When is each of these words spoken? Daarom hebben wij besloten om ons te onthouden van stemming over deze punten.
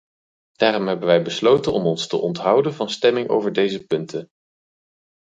Daarom 0.51 0.87
hebben 0.87 1.07
wij 1.07 1.21
besloten 1.23 1.73
om 1.73 1.85
ons 1.85 2.07
te 2.07 2.17
onthouden 2.17 2.73
van 2.73 2.89
stemming 2.89 3.29
over 3.29 3.53
deze 3.53 3.85
punten. 3.85 4.27